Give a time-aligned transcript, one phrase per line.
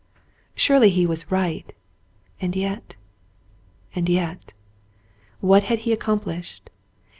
[0.55, 1.75] Surely he was right—
[2.41, 2.95] and yet—
[3.95, 4.51] and yet.
[5.41, 6.71] What had he accomplished